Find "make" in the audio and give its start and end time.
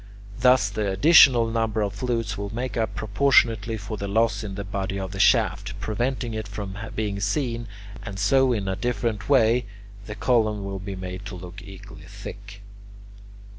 2.55-2.75